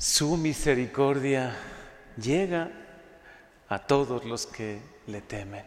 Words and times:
Su 0.00 0.38
misericordia 0.38 1.54
llega 2.16 2.70
a 3.68 3.80
todos 3.80 4.24
los 4.24 4.46
que 4.46 4.80
le 5.06 5.20
temen. 5.20 5.62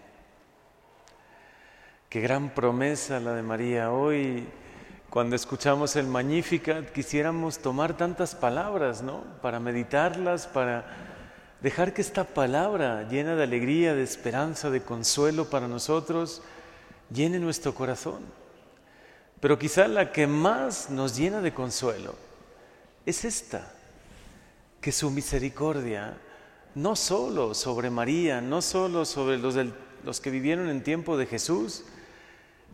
Qué 2.10 2.20
gran 2.20 2.50
promesa 2.50 3.20
la 3.20 3.36
de 3.36 3.44
María. 3.44 3.92
Hoy, 3.92 4.48
cuando 5.12 5.36
escuchamos 5.36 5.96
el 5.98 6.08
Magnificat, 6.08 6.90
quisiéramos 6.90 7.60
tomar 7.60 7.96
tantas 7.96 8.34
palabras, 8.34 9.04
¿no? 9.04 9.24
Para 9.44 9.60
meditarlas, 9.60 10.48
para 10.48 10.84
dejar 11.62 11.94
que 11.94 12.02
esta 12.02 12.24
palabra 12.24 13.08
llena 13.08 13.36
de 13.36 13.44
alegría, 13.44 13.94
de 13.94 14.02
esperanza, 14.02 14.72
de 14.72 14.82
consuelo 14.82 15.48
para 15.52 15.68
nosotros, 15.68 16.42
llene 17.12 17.38
nuestro 17.38 17.76
corazón. 17.76 18.24
Pero 19.40 19.60
quizá 19.60 19.88
la 19.88 20.12
que 20.12 20.26
más 20.26 20.90
nos 20.90 21.16
llena 21.16 21.40
de 21.40 21.54
consuelo 21.54 22.16
es 23.06 23.26
esta, 23.26 23.72
que 24.84 24.92
su 24.92 25.10
misericordia, 25.10 26.18
no 26.76 26.98
solo 26.98 27.54
sobre 27.54 27.90
María, 27.90 28.42
no 28.42 28.62
solo 28.62 29.06
sobre 29.06 29.38
los, 29.38 29.56
los 30.04 30.20
que 30.20 30.30
vivieron 30.30 30.70
en 30.70 30.84
tiempo 30.84 31.16
de 31.16 31.26
Jesús, 31.26 31.86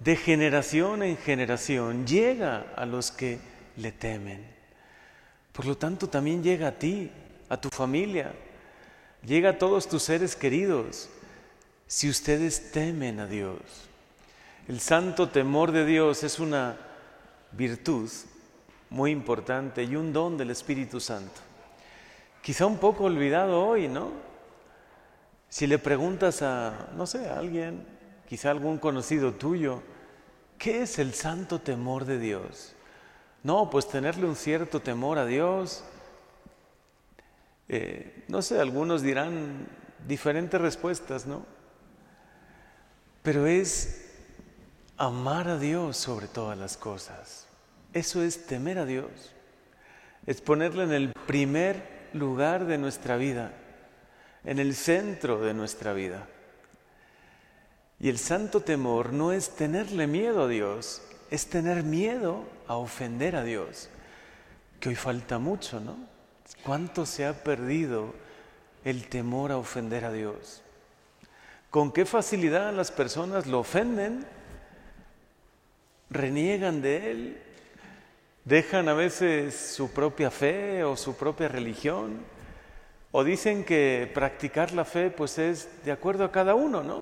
de 0.03 0.15
generación 0.15 1.03
en 1.03 1.17
generación, 1.17 2.07
llega 2.07 2.65
a 2.75 2.87
los 2.87 3.11
que 3.11 3.37
le 3.77 3.91
temen. 3.91 4.43
Por 5.53 5.67
lo 5.67 5.77
tanto, 5.77 6.09
también 6.09 6.41
llega 6.41 6.69
a 6.69 6.79
ti, 6.79 7.11
a 7.47 7.57
tu 7.61 7.69
familia, 7.69 8.33
llega 9.23 9.51
a 9.51 9.57
todos 9.59 9.87
tus 9.87 10.01
seres 10.01 10.35
queridos, 10.35 11.09
si 11.85 12.09
ustedes 12.09 12.71
temen 12.71 13.19
a 13.19 13.27
Dios. 13.27 13.61
El 14.67 14.79
santo 14.79 15.29
temor 15.29 15.71
de 15.71 15.85
Dios 15.85 16.23
es 16.23 16.39
una 16.39 16.75
virtud 17.51 18.09
muy 18.89 19.11
importante 19.11 19.83
y 19.83 19.95
un 19.95 20.11
don 20.11 20.37
del 20.37 20.49
Espíritu 20.49 20.99
Santo. 20.99 21.48
Quizá 22.49 22.65
un 22.65 22.79
poco 22.79 23.03
olvidado 23.03 23.63
hoy, 23.63 23.87
¿no? 23.87 24.09
Si 25.49 25.67
le 25.67 25.77
preguntas 25.77 26.41
a, 26.41 26.89
no 26.95 27.05
sé, 27.05 27.29
a 27.29 27.37
alguien, 27.37 27.85
quizá 28.27 28.49
algún 28.49 28.79
conocido 28.79 29.33
tuyo, 29.33 29.83
¿qué 30.57 30.81
es 30.81 30.97
el 30.97 31.13
santo 31.13 31.61
temor 31.61 32.05
de 32.05 32.17
Dios? 32.17 32.73
No, 33.43 33.69
pues 33.69 33.87
tenerle 33.87 34.25
un 34.25 34.35
cierto 34.35 34.81
temor 34.81 35.19
a 35.19 35.27
Dios. 35.27 35.83
Eh, 37.67 38.23
no 38.27 38.41
sé, 38.41 38.59
algunos 38.59 39.03
dirán 39.03 39.67
diferentes 40.07 40.59
respuestas, 40.59 41.27
¿no? 41.27 41.45
Pero 43.21 43.45
es 43.45 44.09
amar 44.97 45.49
a 45.49 45.59
Dios 45.59 45.97
sobre 45.97 46.25
todas 46.25 46.57
las 46.57 46.77
cosas. 46.77 47.45
Eso 47.93 48.23
es 48.23 48.47
temer 48.47 48.79
a 48.79 48.85
Dios. 48.85 49.35
Es 50.25 50.41
ponerle 50.41 50.85
en 50.85 50.93
el 50.93 51.13
primer 51.27 51.98
lugar 52.13 52.65
de 52.65 52.77
nuestra 52.77 53.17
vida, 53.17 53.51
en 54.43 54.59
el 54.59 54.75
centro 54.75 55.41
de 55.41 55.53
nuestra 55.53 55.93
vida. 55.93 56.27
Y 57.99 58.09
el 58.09 58.17
santo 58.17 58.61
temor 58.61 59.11
no 59.11 59.31
es 59.31 59.55
tenerle 59.55 60.07
miedo 60.07 60.43
a 60.43 60.47
Dios, 60.47 61.01
es 61.29 61.47
tener 61.47 61.83
miedo 61.83 62.45
a 62.67 62.75
ofender 62.75 63.35
a 63.35 63.43
Dios, 63.43 63.89
que 64.79 64.89
hoy 64.89 64.95
falta 64.95 65.39
mucho, 65.39 65.79
¿no? 65.79 65.97
¿Cuánto 66.63 67.05
se 67.05 67.25
ha 67.25 67.43
perdido 67.43 68.13
el 68.83 69.07
temor 69.07 69.51
a 69.51 69.57
ofender 69.57 70.05
a 70.05 70.11
Dios? 70.11 70.61
¿Con 71.69 71.91
qué 71.91 72.05
facilidad 72.05 72.73
las 72.73 72.91
personas 72.91 73.45
lo 73.45 73.59
ofenden 73.59 74.25
reniegan 76.09 76.81
de 76.81 77.11
Él, 77.11 77.41
dejan 78.45 78.89
a 78.89 78.93
veces 78.93 79.55
su 79.55 79.91
propia 79.91 80.31
fe 80.31 80.83
o 80.83 80.95
su 80.95 81.15
propia 81.15 81.47
religión, 81.47 82.19
o 83.11 83.23
dicen 83.23 83.63
que 83.63 84.09
practicar 84.13 84.71
la 84.73 84.85
fe 84.85 85.09
pues 85.09 85.37
es 85.37 85.83
de 85.83 85.91
acuerdo 85.91 86.23
a 86.25 86.31
cada 86.31 86.55
uno, 86.55 86.83
¿no? 86.83 87.01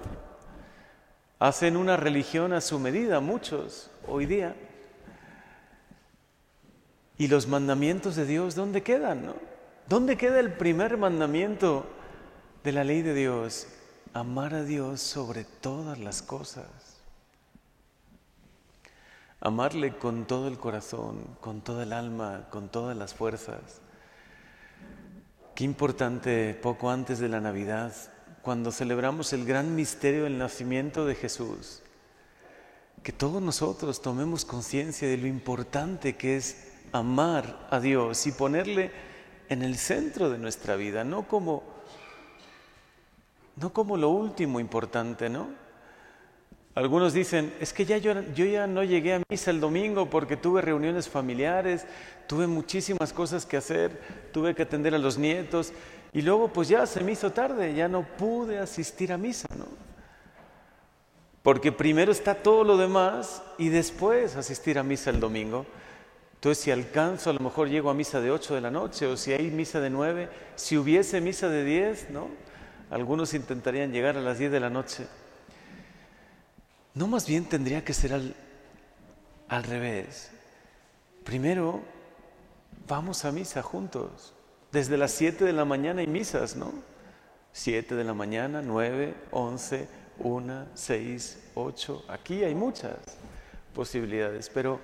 Hacen 1.40 1.78
una 1.78 1.98
religión 1.98 2.54
a 2.54 2.62
su 2.62 2.80
medida, 2.80 3.20
muchos 3.20 3.92
hoy 4.08 4.26
día. 4.26 4.56
¿Y 7.18 7.28
los 7.28 7.48
mandamientos 7.48 8.16
de 8.16 8.26
Dios 8.26 8.56
dónde 8.56 8.84
quedan, 8.84 9.26
no? 9.26 9.36
¿Dónde 9.88 10.18
queda 10.18 10.40
el 10.40 10.54
primer 10.54 10.98
mandamiento 10.98 11.86
de 12.64 12.72
la 12.72 12.84
ley 12.84 13.02
de 13.02 13.14
Dios? 13.14 13.68
Amar 14.14 14.54
a 14.54 14.64
Dios 14.64 15.02
sobre 15.02 15.44
todas 15.44 16.00
las 16.00 16.22
cosas 16.22 16.87
amarle 19.40 19.98
con 19.98 20.26
todo 20.26 20.48
el 20.48 20.58
corazón, 20.58 21.38
con 21.42 21.62
toda 21.62 21.84
el 21.84 21.94
alma, 21.94 22.48
con 22.50 22.70
todas 22.70 22.98
las 22.98 23.14
fuerzas. 23.14 23.82
Qué 25.56 25.64
importante 25.64 26.54
poco 26.54 26.90
antes 26.90 27.20
de 27.20 27.30
la 27.30 27.40
Navidad, 27.42 27.94
cuando 28.42 28.72
celebramos 28.72 29.34
el 29.34 29.46
gran 29.46 29.76
misterio 29.76 30.24
del 30.24 30.38
nacimiento 30.38 31.06
de 31.06 31.16
Jesús, 31.16 31.82
que 33.04 33.12
todos 33.12 33.42
nosotros 33.42 34.02
tomemos 34.02 34.46
conciencia 34.46 35.08
de 35.08 35.18
lo 35.18 35.28
importante 35.28 36.16
que 36.16 36.38
es 36.38 36.74
amar 36.92 37.68
a 37.70 37.80
Dios 37.80 38.26
y 38.28 38.32
ponerle 38.32 38.92
en 39.50 39.62
el 39.62 39.78
centro 39.78 40.30
de 40.30 40.38
nuestra 40.38 40.76
vida, 40.76 41.04
no 41.04 41.28
como 41.28 41.78
no 43.56 43.74
como 43.74 43.98
lo 43.98 44.10
último 44.10 44.60
importante, 44.60 45.30
¿no? 45.30 45.48
Algunos 46.78 47.12
dicen, 47.12 47.52
es 47.60 47.74
que 47.74 47.86
ya 47.86 47.98
yo, 47.98 48.14
ya 48.36 48.68
no 48.68 48.84
llegué 48.84 49.16
a 49.16 49.22
misa 49.28 49.50
el 49.50 49.60
domingo 49.60 50.12
porque 50.12 50.38
tuve 50.38 50.62
reuniones 50.62 51.10
familiares, 51.10 51.88
tuve 52.28 52.46
muchísimas 52.46 53.14
cosas 53.14 53.48
que 53.48 53.58
hacer, 53.58 54.00
tuve 54.32 54.54
que 54.54 54.62
atender 54.62 54.94
a 54.94 55.00
los 55.00 55.18
nietos 55.18 55.74
y 56.14 56.22
luego 56.22 56.50
pues 56.50 56.68
ya 56.68 56.86
se 56.86 57.04
me 57.04 57.14
hizo 57.14 57.32
tarde, 57.32 57.74
ya 57.74 57.88
no 57.88 58.04
pude 58.04 58.60
asistir 58.60 59.12
a 59.12 59.18
misa, 59.18 59.48
¿no? 59.58 59.66
Porque 61.42 61.72
primero 61.72 62.12
está 62.12 62.36
todo 62.36 62.64
lo 62.64 62.78
demás 62.78 63.42
y 63.58 63.70
después 63.70 64.36
asistir 64.36 64.78
a 64.78 64.84
misa 64.84 65.10
el 65.10 65.20
domingo. 65.20 65.66
Entonces 66.36 66.64
si 66.64 66.70
alcanzo, 66.70 67.32
a 67.32 67.34
lo 67.34 67.40
mejor 67.40 67.70
llego 67.70 67.90
a 67.90 67.96
misa 67.96 68.22
de 68.22 68.30
8 68.30 68.54
de 68.54 68.62
la 68.62 68.70
noche 68.70 69.08
o 69.08 69.18
si 69.18 69.34
hay 69.34 69.50
misa 69.50 69.80
de 69.80 69.90
9, 69.90 70.30
si 70.54 70.78
hubiese 70.78 71.22
misa 71.22 71.50
de 71.50 71.64
10, 71.64 72.12
¿no? 72.12 72.28
Algunos 72.92 73.34
intentarían 73.34 73.92
llegar 73.92 74.16
a 74.16 74.22
las 74.22 74.38
10 74.38 74.52
de 74.52 74.60
la 74.60 74.70
noche. 74.70 75.08
No 76.98 77.06
más 77.06 77.28
bien 77.28 77.46
tendría 77.46 77.86
que 77.86 77.94
ser 77.94 78.12
al, 78.12 78.36
al 79.50 79.64
revés. 79.64 80.32
Primero, 81.24 81.84
vamos 82.88 83.24
a 83.24 83.32
misa 83.32 83.62
juntos. 83.62 84.34
Desde 84.72 84.98
las 84.98 85.12
7 85.12 85.46
de 85.46 85.54
la 85.54 85.64
mañana 85.64 86.02
hay 86.02 86.08
misas, 86.08 86.56
¿no? 86.56 86.74
7 87.52 87.94
de 87.94 88.04
la 88.04 88.16
mañana, 88.16 88.64
9, 88.64 89.14
11, 89.30 89.88
1, 90.18 90.66
6, 90.74 91.52
8. 91.54 92.06
Aquí 92.08 92.44
hay 92.44 92.56
muchas 92.56 92.98
posibilidades. 93.76 94.50
Pero 94.50 94.80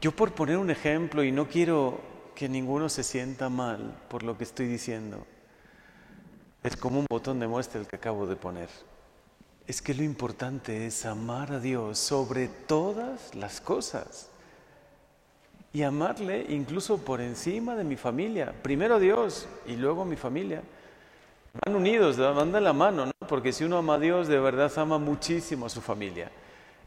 yo 0.00 0.12
por 0.12 0.32
poner 0.32 0.58
un 0.58 0.70
ejemplo, 0.70 1.24
y 1.24 1.32
no 1.32 1.48
quiero 1.48 1.98
que 2.36 2.48
ninguno 2.48 2.88
se 2.88 3.02
sienta 3.02 3.48
mal 3.48 4.00
por 4.08 4.22
lo 4.22 4.38
que 4.38 4.44
estoy 4.44 4.68
diciendo, 4.68 5.26
es 6.62 6.76
como 6.76 7.00
un 7.00 7.06
botón 7.10 7.40
de 7.40 7.48
muestra 7.48 7.80
el 7.80 7.88
que 7.88 7.96
acabo 7.96 8.28
de 8.28 8.36
poner 8.36 8.68
es 9.66 9.80
que 9.80 9.94
lo 9.94 10.02
importante 10.02 10.86
es 10.86 11.06
amar 11.06 11.52
a 11.52 11.60
Dios 11.60 11.98
sobre 11.98 12.48
todas 12.48 13.34
las 13.34 13.60
cosas 13.60 14.28
y 15.72 15.82
amarle 15.82 16.46
incluso 16.50 16.98
por 16.98 17.20
encima 17.20 17.74
de 17.74 17.84
mi 17.84 17.96
familia. 17.96 18.54
Primero 18.62 18.98
Dios 18.98 19.48
y 19.66 19.76
luego 19.76 20.04
mi 20.04 20.16
familia. 20.16 20.62
Van 21.64 21.74
unidos, 21.74 22.16
van 22.18 22.52
de 22.52 22.60
la 22.60 22.72
mano, 22.72 23.06
¿no? 23.06 23.12
Porque 23.28 23.52
si 23.52 23.64
uno 23.64 23.78
ama 23.78 23.94
a 23.94 23.98
Dios, 23.98 24.28
de 24.28 24.38
verdad 24.38 24.72
ama 24.76 24.98
muchísimo 24.98 25.66
a 25.66 25.70
su 25.70 25.80
familia 25.80 26.30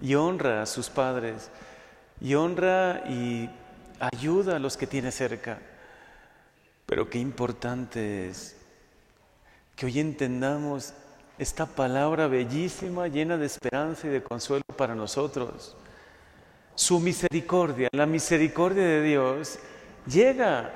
y 0.01 0.13
honra 0.15 0.61
a 0.61 0.65
sus 0.65 0.89
padres 0.89 1.49
y 2.21 2.35
honra 2.35 3.03
y 3.07 3.49
ayuda 3.99 4.57
a 4.57 4.59
los 4.59 4.77
que 4.77 4.87
tiene 4.87 5.11
cerca. 5.11 5.59
Pero 6.85 7.09
qué 7.09 7.17
importante 7.17 8.29
es 8.29 8.55
que 9.75 9.87
hoy 9.87 9.99
entendamos 9.99 10.93
esta 11.37 11.65
palabra 11.65 12.27
bellísima, 12.27 13.07
llena 13.07 13.37
de 13.37 13.45
esperanza 13.45 14.07
y 14.07 14.09
de 14.09 14.23
consuelo 14.23 14.63
para 14.75 14.95
nosotros. 14.95 15.75
Su 16.75 16.99
misericordia, 16.99 17.89
la 17.91 18.05
misericordia 18.05 18.83
de 18.83 19.01
Dios, 19.01 19.59
llega 20.05 20.71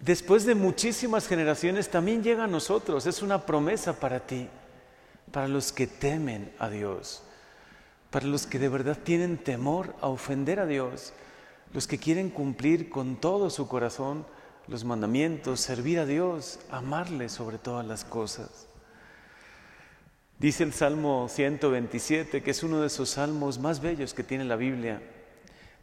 después 0.00 0.44
de 0.44 0.54
muchísimas 0.54 1.26
generaciones, 1.26 1.88
también 1.88 2.22
llega 2.22 2.44
a 2.44 2.48
nosotros. 2.48 3.06
Es 3.06 3.22
una 3.22 3.46
promesa 3.46 3.98
para 3.98 4.20
ti, 4.20 4.48
para 5.32 5.48
los 5.48 5.72
que 5.72 5.86
temen 5.86 6.52
a 6.58 6.68
Dios, 6.68 7.22
para 8.10 8.26
los 8.26 8.46
que 8.46 8.58
de 8.58 8.68
verdad 8.68 8.98
tienen 9.02 9.38
temor 9.38 9.94
a 10.00 10.08
ofender 10.08 10.60
a 10.60 10.66
Dios, 10.66 11.12
los 11.72 11.86
que 11.86 11.98
quieren 11.98 12.30
cumplir 12.30 12.90
con 12.90 13.16
todo 13.16 13.50
su 13.50 13.66
corazón 13.66 14.24
los 14.66 14.84
mandamientos, 14.84 15.60
servir 15.60 15.98
a 15.98 16.06
Dios, 16.06 16.58
amarle 16.70 17.28
sobre 17.28 17.58
todas 17.58 17.86
las 17.86 18.04
cosas. 18.04 18.66
Dice 20.38 20.64
el 20.64 20.72
Salmo 20.72 21.28
127, 21.28 22.42
que 22.42 22.50
es 22.50 22.62
uno 22.62 22.80
de 22.80 22.88
esos 22.88 23.10
salmos 23.10 23.58
más 23.58 23.80
bellos 23.80 24.14
que 24.14 24.24
tiene 24.24 24.44
la 24.44 24.56
Biblia. 24.56 25.00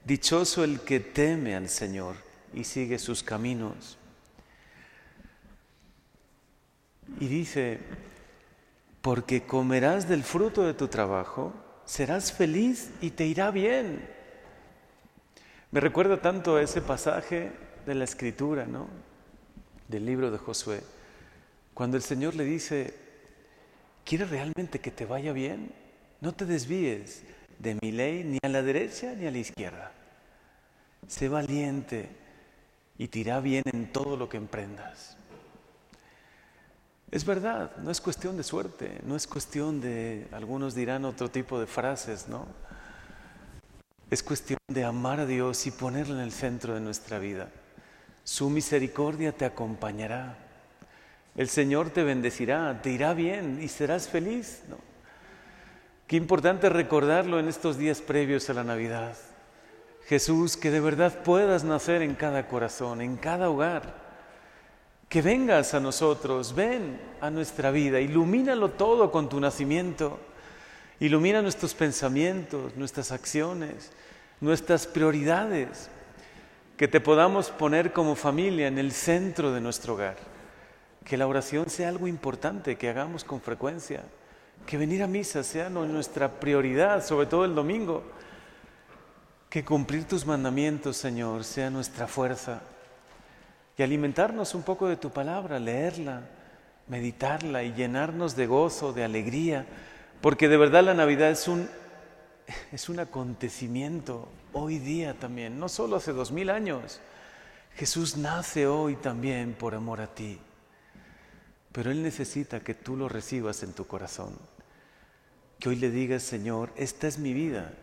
Dichoso 0.06 0.64
el 0.64 0.82
que 0.82 1.00
teme 1.00 1.56
al 1.56 1.70
Señor 1.70 2.16
y 2.54 2.66
sigue 2.66 3.00
sus 3.00 3.24
caminos. 3.24 3.98
Y 7.20 7.28
dice, 7.28 7.80
porque 9.02 9.44
comerás 9.44 10.08
del 10.08 10.24
fruto 10.24 10.64
de 10.64 10.74
tu 10.74 10.88
trabajo, 10.88 11.54
serás 11.86 12.32
feliz 12.32 12.92
y 13.02 13.12
te 13.12 13.26
irá 13.26 13.52
bien. 13.52 14.08
Me 15.72 15.80
recuerda 15.80 16.22
tanto 16.22 16.60
ese 16.60 16.82
pasaje 16.82 17.52
de 17.86 17.96
la 17.96 18.04
escritura, 18.04 18.66
¿no? 18.66 18.88
Del 19.88 20.06
libro 20.06 20.30
de 20.30 20.38
Josué, 20.38 20.82
cuando 21.74 21.98
el 21.98 22.04
Señor 22.04 22.36
le 22.36 22.44
dice, 22.44 22.94
¿quieres 24.06 24.30
realmente 24.30 24.80
que 24.80 24.92
te 24.92 25.06
vaya 25.06 25.34
bien? 25.34 25.72
No 26.20 26.34
te 26.34 26.46
desvíes 26.46 27.24
de 27.60 27.78
mi 27.82 27.92
ley 27.92 28.24
ni 28.24 28.40
a 28.42 28.50
la 28.50 28.62
derecha 28.62 29.14
ni 29.14 29.28
a 29.28 29.32
la 29.32 29.38
izquierda. 29.38 29.92
Sé 31.08 31.30
valiente 31.30 32.10
y 32.98 33.08
te 33.08 33.20
irá 33.20 33.40
bien 33.40 33.64
en 33.72 33.92
todo 33.92 34.18
lo 34.18 34.30
que 34.30 34.38
emprendas. 34.38 35.18
Es 37.12 37.26
verdad, 37.26 37.76
no 37.78 37.92
es 37.92 38.00
cuestión 38.00 38.38
de 38.38 38.44
suerte, 38.44 39.02
no 39.04 39.18
es 39.18 39.28
cuestión 39.28 39.82
de, 39.82 40.28
algunos 40.32 40.76
dirán 40.76 41.04
otro 41.04 41.30
tipo 41.30 41.60
de 41.60 41.68
frases, 41.68 42.30
¿no? 42.30 42.48
Es 44.10 44.24
cuestión 44.24 44.60
de 44.68 44.86
amar 44.86 45.20
a 45.20 45.26
Dios 45.26 45.68
y 45.68 45.72
ponerlo 45.72 46.16
en 46.16 46.22
el 46.22 46.32
centro 46.32 46.74
de 46.74 46.80
nuestra 46.80 47.20
vida. 47.20 47.50
Su 48.24 48.50
misericordia 48.50 49.32
te 49.32 49.46
acompañará. 49.46 50.38
El 51.36 51.48
Señor 51.48 51.90
te 51.90 52.04
bendecirá, 52.04 52.82
te 52.82 52.92
irá 52.92 53.14
bien 53.14 53.60
y 53.62 53.68
serás 53.68 54.08
feliz. 54.08 54.64
¿no? 54.70 54.78
Qué 56.08 56.16
importante 56.18 56.70
recordarlo 56.70 57.40
en 57.40 57.48
estos 57.48 57.78
días 57.78 58.02
previos 58.02 58.50
a 58.50 58.54
la 58.54 58.64
Navidad. 58.64 59.16
Jesús, 60.08 60.58
que 60.58 60.72
de 60.72 60.82
verdad 60.82 61.24
puedas 61.24 61.64
nacer 61.64 62.02
en 62.02 62.16
cada 62.16 62.48
corazón, 62.48 63.02
en 63.02 63.16
cada 63.16 63.50
hogar 63.50 64.02
que 65.12 65.22
vengas 65.22 65.74
a 65.74 65.82
nosotros, 65.82 66.56
ven 66.56 66.98
a 67.20 67.30
nuestra 67.30 67.70
vida, 67.70 68.00
ilumínalo 68.00 68.70
todo 68.70 69.12
con 69.12 69.28
tu 69.28 69.42
nacimiento, 69.42 70.18
ilumina 71.02 71.42
nuestros 71.42 71.74
pensamientos, 71.74 72.78
nuestras 72.78 73.12
acciones, 73.12 73.92
nuestras 74.40 74.88
prioridades, 74.88 75.90
que 76.78 76.88
te 76.88 77.02
podamos 77.02 77.50
poner 77.50 77.92
como 77.92 78.16
familia 78.16 78.70
en 78.70 78.78
el 78.78 78.94
centro 78.94 79.52
de 79.52 79.60
nuestro 79.60 79.96
hogar, 79.96 80.16
que 81.04 81.18
la 81.18 81.28
oración 81.28 81.70
sea 81.70 81.90
algo 81.90 82.08
importante, 82.08 82.78
que 82.78 82.90
hagamos 82.90 83.24
con 83.24 83.42
frecuencia, 83.42 84.04
que 84.66 84.78
venir 84.78 85.04
a 85.04 85.08
misa 85.08 85.44
sea 85.44 85.70
nuestra 85.70 86.40
prioridad, 86.40 87.04
sobre 87.04 87.26
todo 87.26 87.46
el 87.46 87.56
domingo, 87.56 88.04
que 89.50 89.66
cumplir 89.66 90.06
tus 90.06 90.26
mandamientos, 90.26 90.98
Señor, 90.98 91.44
sea 91.44 91.70
nuestra 91.70 92.08
fuerza 92.08 92.62
y 93.78 93.84
alimentarnos 93.84 94.54
un 94.54 94.62
poco 94.62 94.88
de 94.88 94.96
tu 94.96 95.10
palabra, 95.10 95.60
leerla, 95.60 96.22
meditarla 96.88 97.64
y 97.64 97.74
llenarnos 97.74 98.36
de 98.36 98.46
gozo, 98.46 98.94
de 98.94 99.04
alegría, 99.04 99.66
porque 100.22 100.48
de 100.48 100.58
verdad 100.58 100.84
la 100.84 100.94
Navidad 100.94 101.32
es 101.32 101.48
un, 101.48 101.68
es 102.72 102.90
un 102.90 103.00
acontecimiento 103.00 104.28
hoy 104.54 104.78
día 104.78 105.16
también, 105.16 105.60
no 105.60 105.68
solo 105.68 105.96
hace 105.96 106.12
dos 106.12 106.32
mil 106.32 106.52
años. 106.52 107.00
Jesús 107.76 108.18
nace 108.18 108.68
hoy 108.68 108.98
también 108.98 109.54
por 109.54 109.74
amor 109.74 110.00
a 110.00 110.08
ti, 110.08 110.40
pero 111.72 111.92
Él 111.92 112.04
necesita 112.04 112.60
que 112.60 112.74
tú 112.74 112.96
lo 112.96 113.10
recibas 113.10 113.64
en 113.64 113.74
tu 113.74 113.88
corazón, 113.88 114.38
que 115.60 115.70
hoy 115.70 115.76
le 115.76 115.92
digas, 115.92 116.24
Señor, 116.24 116.72
esta 116.76 117.08
es 117.08 117.18
mi 117.18 117.34
vida, 117.34 117.74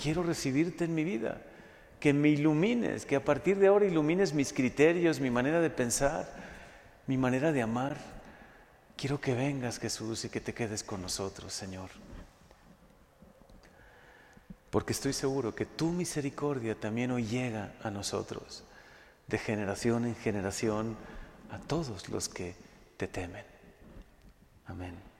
quiero 0.00 0.22
recibirte 0.22 0.84
en 0.84 0.94
mi 0.94 1.04
vida 1.04 1.42
que 2.00 2.12
me 2.12 2.28
ilumines, 2.28 3.06
que 3.06 3.16
a 3.16 3.24
partir 3.24 3.58
de 3.58 3.68
ahora 3.68 3.86
ilumines 3.86 4.34
mis 4.34 4.52
criterios, 4.52 5.20
mi 5.20 5.30
manera 5.30 5.60
de 5.60 5.70
pensar, 5.70 6.28
mi 7.06 7.16
manera 7.16 7.52
de 7.52 7.62
amar. 7.62 7.96
Quiero 8.96 9.20
que 9.20 9.34
vengas, 9.34 9.78
Jesús, 9.78 10.24
y 10.24 10.28
que 10.28 10.40
te 10.40 10.54
quedes 10.54 10.82
con 10.82 11.02
nosotros, 11.02 11.52
Señor. 11.52 11.90
Porque 14.70 14.92
estoy 14.92 15.12
seguro 15.12 15.54
que 15.54 15.64
tu 15.64 15.90
misericordia 15.90 16.74
también 16.74 17.10
hoy 17.10 17.24
llega 17.24 17.74
a 17.82 17.90
nosotros, 17.90 18.64
de 19.26 19.38
generación 19.38 20.04
en 20.04 20.16
generación, 20.16 20.96
a 21.50 21.58
todos 21.58 22.08
los 22.08 22.28
que 22.28 22.54
te 22.96 23.06
temen. 23.06 23.44
Amén. 24.66 25.15